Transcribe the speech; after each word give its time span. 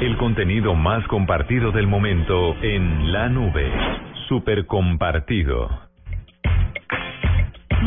El 0.00 0.18
contenido 0.18 0.74
más 0.74 1.06
compartido 1.08 1.72
del 1.72 1.86
momento 1.86 2.54
en 2.62 3.12
la 3.12 3.30
nube. 3.30 3.72
Super 4.28 4.66
compartido. 4.66 5.70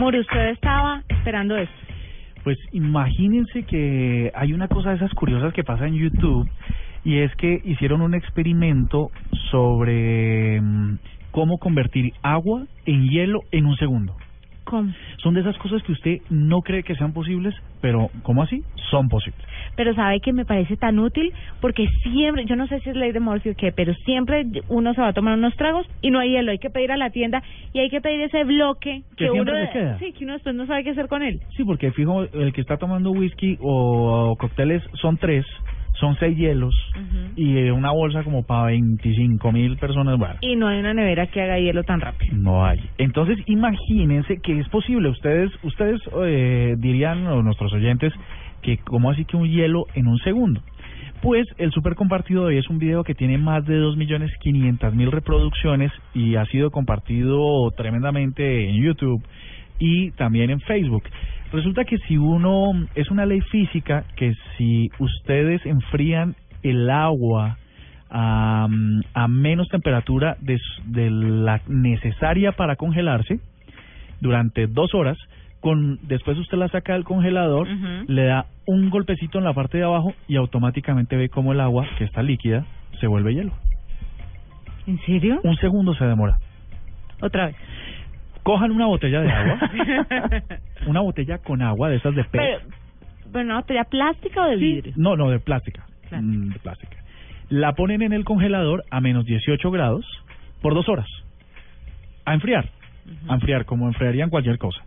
Usted 0.02 0.50
estaba 0.50 1.04
esperando 1.08 1.56
esto. 1.56 1.76
Pues 2.44 2.58
imagínense 2.72 3.62
que 3.64 4.32
hay 4.34 4.54
una 4.54 4.68
cosa 4.68 4.90
de 4.90 4.96
esas 4.96 5.14
curiosas 5.14 5.54
que 5.54 5.64
pasa 5.64 5.86
en 5.86 5.94
YouTube 5.94 6.50
y 7.04 7.20
es 7.20 7.34
que 7.36 7.61
hicieron 7.64 8.02
un 8.02 8.16
experimento 8.16 9.12
sobre 9.52 10.60
mm, 10.62 10.98
cómo 11.30 11.60
convertir 11.60 12.14
agua 12.23 12.64
en 12.88 13.07
hielo 13.07 13.41
en 13.52 13.68
un 13.68 13.78
segundo. 13.78 14.16
¿Cómo? 14.64 14.91
Son 15.18 15.36
de 15.36 15.41
esas 15.41 15.57
cosas 15.60 15.84
que 15.84 15.91
usted 15.91 16.21
no 16.30 16.62
cree 16.62 16.82
que 16.84 16.96
sean 16.96 17.14
posibles, 17.14 17.54
pero 17.82 18.10
¿cómo 18.23 18.41
así? 18.41 18.64
Son 18.89 19.10
posibles. 19.10 19.41
Pero 19.75 19.93
sabe 19.93 20.20
que 20.20 20.33
me 20.33 20.45
parece 20.45 20.77
tan 20.77 20.99
útil 20.99 21.31
porque 21.61 21.88
siempre, 22.04 22.45
yo 22.45 22.55
no 22.55 22.68
sé 22.68 22.79
si 22.81 22.89
es 22.89 22.95
ley 22.95 23.11
de 23.11 23.19
Morphy 23.19 23.50
o 23.50 23.55
qué, 23.55 23.71
pero 23.71 23.93
siempre 24.05 24.46
uno 24.68 24.93
se 24.93 25.01
va 25.01 25.10
a 25.10 25.14
tomar 25.14 25.37
unos 25.37 25.55
tragos 25.55 25.87
y 26.01 26.11
no 26.11 26.19
hay 26.19 26.32
hielo. 26.32 26.51
Hay 26.51 26.60
que 26.60 26.69
pedir 26.69 26.91
a 26.91 26.97
la 26.97 27.10
tienda 27.10 27.41
y 27.74 27.79
hay 27.79 27.89
que 27.89 28.01
pedir 28.01 28.21
ese 28.21 28.43
bloque 28.43 29.04
Que 29.18 29.25
que, 29.25 29.32
uno, 29.32 29.51
queda. 29.71 29.97
sí, 30.00 30.13
que 30.13 30.24
uno 30.24 30.33
después 30.33 30.55
no 30.55 30.65
sabe 30.65 30.83
qué 30.83 30.91
hacer 30.91 31.07
con 31.07 31.24
él. 31.24 31.39
Sí, 31.55 31.63
porque 31.63 31.91
fijo, 31.91 32.23
el 32.23 32.53
que 32.53 32.61
está 32.61 32.77
tomando 32.77 33.11
whisky 33.11 33.58
o 33.61 34.36
cócteles 34.39 34.83
son 35.02 35.17
tres, 35.17 35.45
son 35.99 36.16
seis 36.17 36.38
hielos 36.38 36.73
y 37.36 37.58
eh, 37.58 37.72
una 37.72 37.91
bolsa 37.91 38.23
como 38.23 38.44
para 38.44 38.67
25 38.67 39.52
mil 39.52 39.77
personas, 39.77 40.17
bueno. 40.17 40.36
Y 40.41 40.55
no 40.55 40.67
hay 40.67 40.80
una 40.80 40.94
nevera 40.94 41.27
que 41.27 41.41
haga 41.41 41.59
hielo 41.59 41.83
tan 41.83 41.99
rápido. 41.99 42.36
No 42.38 42.66
hay. 42.66 42.80
Entonces, 42.97 43.38
imagínense 43.47 44.39
que 44.41 44.59
es 44.59 44.67
posible. 44.69 45.09
Ustedes, 45.09 45.52
ustedes 45.63 45.99
eh, 46.25 46.75
dirían, 46.77 47.27
o 47.27 47.41
nuestros 47.44 47.73
oyentes, 47.73 48.13
que 48.61 48.77
cómo 48.77 49.11
así 49.11 49.25
que 49.25 49.38
un 49.38 49.47
hielo 49.47 49.86
en 49.95 50.08
un 50.08 50.17
segundo. 50.19 50.61
Pues 51.22 51.45
el 51.58 51.72
super 51.72 51.95
compartido 51.95 52.44
de 52.44 52.47
hoy 52.47 52.58
es 52.59 52.69
un 52.69 52.80
video 52.80 53.03
que 53.03 53.13
tiene 53.13 53.38
más 53.38 53.66
de 53.66 53.75
2.500.000 53.75 55.09
reproducciones 55.09 55.91
y 56.13 56.35
ha 56.35 56.45
sido 56.45 56.71
compartido 56.71 57.69
tremendamente 57.75 58.69
en 58.69 58.81
YouTube 58.81 59.21
y 59.79 60.11
también 60.11 60.49
en 60.49 60.61
Facebook. 60.61 61.03
Resulta 61.51 61.83
que 61.83 61.97
si 62.07 62.17
uno, 62.17 62.71
es 62.95 63.09
una 63.11 63.25
ley 63.25 63.41
física 63.41 64.05
que 64.16 64.33
si 64.57 64.89
ustedes 64.99 65.66
enfrían 65.66 66.35
el 66.63 66.89
agua 66.89 67.57
a, 68.09 68.67
menos 69.27 69.67
temperatura 69.67 70.38
de 70.39 71.09
la 71.11 71.61
necesaria 71.67 72.53
para 72.53 72.75
congelarse 72.75 73.39
durante 74.21 74.67
dos 74.67 74.94
horas, 74.94 75.17
con 75.59 75.99
después 76.07 76.38
usted 76.38 76.57
la 76.57 76.69
saca 76.69 76.93
del 76.93 77.03
congelador, 77.03 77.67
le 78.07 78.25
da 78.25 78.45
un 78.65 78.89
golpecito 78.89 79.39
en 79.39 79.43
la 79.43 79.53
parte 79.53 79.77
de 79.77 79.83
abajo 79.83 80.13
y 80.27 80.38
automáticamente 80.38 81.16
ve 81.16 81.29
como 81.29 81.51
el 81.51 81.59
agua, 81.59 81.88
que 81.97 82.05
está 82.05 82.23
líquida, 82.23 82.66
se 82.99 83.07
vuelve 83.07 83.33
hielo. 83.33 83.53
¿En 84.88 84.99
serio? 85.01 85.39
Un 85.43 85.55
segundo 85.57 85.93
se 85.93 86.05
demora. 86.05 86.38
Otra 87.21 87.47
vez. 87.47 87.55
Cojan 88.43 88.71
una 88.71 88.88
botella 88.88 89.21
de 89.21 89.31
agua, 89.31 89.71
una 90.88 91.01
botella 91.01 91.38
con 91.39 91.61
agua 91.61 91.89
de 91.89 91.97
esas 91.97 92.16
de 92.16 92.23
PET. 92.23 92.31
Pero, 92.31 92.59
¿pero 93.31 93.45
una 93.45 93.57
botella 93.57 93.83
plástica 93.83 94.44
o 94.44 94.49
de 94.49 94.57
Sí, 94.57 94.61
vidrio? 94.61 94.94
No, 94.95 95.16
no, 95.16 95.29
de 95.29 95.39
plástica. 95.39 95.85
Mm, 96.09 96.53
de 96.53 96.59
plástica. 96.59 96.97
La 97.49 97.73
ponen 97.73 98.01
en 98.01 98.13
el 98.13 98.23
congelador 98.23 98.83
a 98.89 99.01
menos 99.01 99.25
18 99.25 99.69
grados 99.71 100.05
por 100.61 100.73
dos 100.73 100.88
horas. 100.88 101.07
A 102.25 102.33
enfriar. 102.33 102.69
A 103.27 103.35
enfriar, 103.35 103.66
como 103.66 103.88
enfriarían 103.88 104.29
cualquier 104.29 104.57
cosa. 104.57 104.81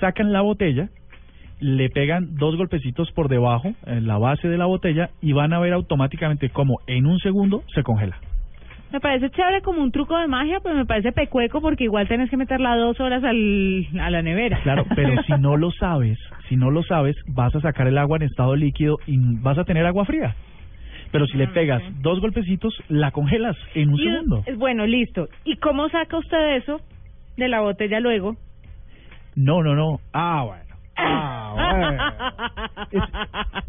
Sacan 0.00 0.32
la 0.32 0.40
botella, 0.40 0.88
le 1.60 1.90
pegan 1.90 2.36
dos 2.36 2.56
golpecitos 2.56 3.10
por 3.12 3.28
debajo, 3.28 3.72
en 3.86 4.06
la 4.06 4.16
base 4.18 4.48
de 4.48 4.56
la 4.56 4.66
botella, 4.66 5.10
y 5.20 5.32
van 5.32 5.52
a 5.52 5.58
ver 5.60 5.72
automáticamente 5.74 6.48
cómo 6.50 6.78
en 6.86 7.06
un 7.06 7.18
segundo 7.18 7.62
se 7.74 7.82
congela. 7.82 8.16
Me 8.92 8.98
parece 8.98 9.30
chévere 9.30 9.60
como 9.62 9.82
un 9.82 9.92
truco 9.92 10.18
de 10.18 10.26
magia, 10.26 10.58
pero 10.62 10.74
me 10.74 10.84
parece 10.84 11.12
pecueco 11.12 11.60
porque 11.60 11.84
igual 11.84 12.08
tenés 12.08 12.28
que 12.28 12.36
meterla 12.36 12.74
dos 12.76 12.98
horas 12.98 13.22
al, 13.22 13.86
a 14.00 14.10
la 14.10 14.20
nevera. 14.22 14.58
Claro, 14.62 14.84
pero 14.96 15.16
si 15.26 15.32
no 15.34 15.56
lo 15.56 15.70
sabes, 15.70 16.18
si 16.48 16.56
no 16.56 16.70
lo 16.72 16.82
sabes, 16.82 17.14
vas 17.28 17.54
a 17.54 17.60
sacar 17.60 17.86
el 17.86 17.98
agua 17.98 18.16
en 18.16 18.24
estado 18.24 18.56
líquido 18.56 18.96
y 19.06 19.16
vas 19.42 19.58
a 19.58 19.64
tener 19.64 19.86
agua 19.86 20.04
fría. 20.06 20.34
Pero 21.12 21.26
si 21.26 21.36
le 21.38 21.44
Ah, 21.44 21.50
pegas 21.54 21.82
dos 22.02 22.20
golpecitos, 22.20 22.74
la 22.88 23.10
congelas 23.12 23.56
en 23.74 23.90
un 23.90 24.00
Y- 24.00 24.02
segundo. 24.02 24.44
Bueno, 24.56 24.86
listo. 24.86 25.28
¿Y 25.44 25.56
cómo 25.56 25.88
saca 25.88 26.16
usted 26.16 26.56
eso 26.56 26.80
de 27.36 27.48
la 27.48 27.60
botella 27.60 28.00
luego? 28.00 28.36
No, 29.42 29.62
no, 29.62 29.74
no. 29.74 30.00
Ah, 30.12 30.44
bueno. 30.46 30.64
Ah, 30.96 31.54
bueno. 31.78 32.02
Es- 32.90 33.02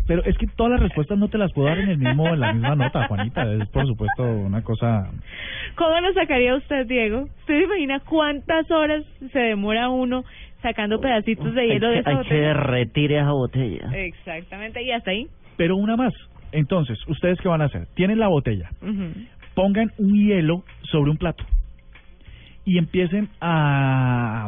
pero 0.07 0.23
es 0.25 0.37
que 0.37 0.47
todas 0.47 0.71
las 0.73 0.81
respuestas 0.81 1.17
no 1.17 1.27
te 1.29 1.37
las 1.37 1.53
puedo 1.53 1.67
dar 1.69 1.77
en 1.79 1.89
el 1.89 1.97
mismo 1.97 2.27
en 2.27 2.39
la 2.39 2.51
misma 2.53 2.75
nota, 2.75 3.07
Juanita. 3.07 3.43
Es 3.53 3.69
por 3.69 3.85
supuesto 3.87 4.23
una 4.23 4.61
cosa. 4.63 5.09
¿Cómo 5.75 5.99
lo 6.01 6.11
sacaría 6.13 6.55
usted, 6.55 6.87
Diego? 6.87 7.21
¿Usted 7.23 7.59
se 7.59 7.63
imagina 7.63 7.99
cuántas 8.01 8.69
horas 8.71 9.03
se 9.31 9.39
demora 9.39 9.89
uno 9.89 10.23
sacando 10.61 10.99
pedacitos 10.99 11.53
de 11.55 11.61
Hay 11.61 11.67
hielo 11.69 11.87
de 11.89 11.93
que, 11.95 11.99
esa 12.01 12.09
hay 12.09 12.15
que 12.17 12.23
botella? 12.23 12.47
derretir 12.47 13.11
esa 13.13 13.31
botella. 13.31 13.89
Exactamente, 13.93 14.83
y 14.83 14.91
hasta 14.91 15.11
ahí. 15.11 15.27
Pero 15.55 15.75
una 15.77 15.95
más. 15.95 16.13
Entonces, 16.51 16.97
¿ustedes 17.07 17.39
qué 17.39 17.47
van 17.47 17.61
a 17.61 17.65
hacer? 17.65 17.85
Tienen 17.95 18.19
la 18.19 18.27
botella. 18.27 18.69
Pongan 19.53 19.91
un 19.97 20.13
hielo 20.13 20.63
sobre 20.91 21.11
un 21.11 21.17
plato 21.17 21.45
y 22.65 22.77
empiecen 22.77 23.29
a 23.39 24.47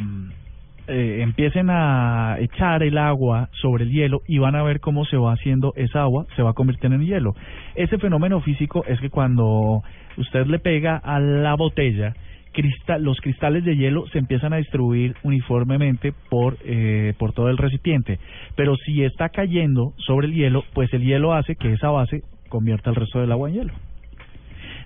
eh, 0.88 1.19
empiecen 1.21 1.69
a 1.69 2.38
echar 2.39 2.83
el 2.83 2.97
agua 2.97 3.49
sobre 3.53 3.85
el 3.85 3.91
hielo 3.91 4.21
y 4.27 4.38
van 4.38 4.55
a 4.55 4.63
ver 4.63 4.79
cómo 4.79 5.05
se 5.05 5.17
va 5.17 5.33
haciendo 5.33 5.73
esa 5.75 6.01
agua, 6.01 6.25
se 6.35 6.41
va 6.41 6.51
a 6.51 6.53
convertir 6.53 6.91
en 6.91 7.05
hielo. 7.05 7.35
Ese 7.75 7.97
fenómeno 7.97 8.41
físico 8.41 8.83
es 8.88 8.99
que 8.99 9.09
cuando 9.09 9.81
usted 10.17 10.45
le 10.47 10.59
pega 10.59 10.97
a 10.97 11.19
la 11.19 11.55
botella, 11.55 12.13
cristal, 12.51 13.03
los 13.03 13.19
cristales 13.19 13.63
de 13.66 13.75
hielo 13.75 14.07
se 14.09 14.19
empiezan 14.19 14.53
a 14.53 14.57
distribuir 14.57 15.16
uniformemente 15.23 16.13
por, 16.29 16.57
eh, 16.66 17.13
por 17.17 17.33
todo 17.33 17.50
el 17.50 17.57
recipiente. 17.57 18.19
Pero 18.55 18.75
si 18.77 19.03
está 19.03 19.29
cayendo 19.29 19.94
sobre 19.97 20.27
el 20.27 20.33
hielo, 20.33 20.63
pues 20.73 20.94
el 20.94 21.03
hielo 21.03 21.33
hace 21.33 21.55
que 21.55 21.73
esa 21.73 21.89
base 21.89 22.23
convierta 22.50 22.89
el 22.89 22.95
resto 22.95 23.19
del 23.19 23.31
agua 23.31 23.50
en 23.50 23.55
hielo. 23.55 23.73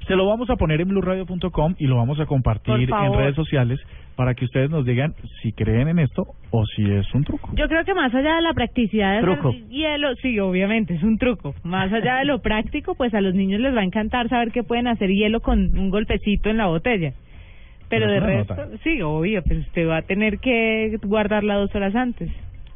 Se 0.08 0.16
lo 0.16 0.26
vamos 0.26 0.50
a 0.50 0.56
poner 0.56 0.80
en 0.80 0.88
blueradio.com 0.88 1.76
y 1.78 1.86
lo 1.88 1.98
vamos 1.98 2.20
a 2.20 2.26
compartir 2.26 2.90
en 2.90 3.14
redes 3.14 3.36
sociales 3.36 3.80
para 4.16 4.34
que 4.34 4.46
ustedes 4.46 4.70
nos 4.70 4.86
digan 4.86 5.14
si 5.42 5.52
creen 5.52 5.90
en 5.90 6.00
esto 6.00 6.28
o 6.50 6.66
si 6.66 6.90
es 6.90 7.14
un 7.14 7.24
truco. 7.24 7.50
Yo 7.56 7.68
creo 7.68 7.84
que 7.84 7.94
más 7.94 8.14
allá 8.16 8.38
de 8.38 8.42
la 8.42 8.54
practicidad 8.54 9.18
de 9.18 9.22
Truco. 9.22 9.52
hielo, 9.70 10.16
sí, 10.16 10.40
obviamente 10.40 10.96
es 10.96 11.04
un 11.04 11.18
truco. 11.18 11.54
Más 11.64 11.92
allá 11.92 12.18
de 12.18 12.26
lo 12.26 12.40
práctico, 12.42 12.96
pues 12.96 13.14
a 13.14 13.22
los 13.22 13.36
niños 13.36 13.60
les 13.60 13.76
va 13.76 13.82
a 13.82 13.84
encantar 13.84 14.30
saber 14.30 14.52
que 14.52 14.64
pueden 14.64 14.88
hacer 14.88 15.10
hielo 15.10 15.42
con 15.42 15.78
un 15.78 15.90
golpecito 15.90 16.50
en 16.50 16.58
la 16.58 16.68
botella. 16.68 17.14
Pero 17.90 18.08
Pero 18.08 18.12
de 18.12 18.20
resto, 18.20 18.56
nota. 18.56 18.78
sí, 18.84 19.02
obvio, 19.02 19.42
pero 19.48 19.60
usted 19.60 19.88
va 19.88 19.98
a 19.98 20.02
tener 20.02 20.40
que 20.40 20.98
guardarla 21.04 21.56
dos 21.56 21.74
horas 21.76 21.96
antes. 21.96 22.30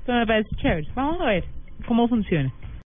Eso 0.03 0.13
me 0.13 0.25
parece 0.25 0.49
chévere. 0.57 0.87
Vamos 0.95 1.19
a 1.21 1.25
ver 1.25 1.43
cómo 1.85 2.07
funciona. 2.07 2.51